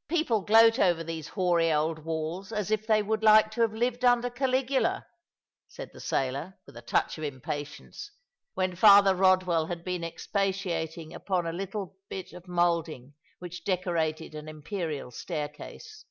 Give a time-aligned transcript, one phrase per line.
[0.08, 4.02] "People gloat over these hoary old walls as if they would like to have lived
[4.02, 5.06] under Caligula,"
[5.68, 8.10] said the sailor, with a touch of impatience,
[8.54, 14.34] when Father Eodwell had been ex patiating upon a little bit of moulding which decorated
[14.34, 16.06] an imperial staircase.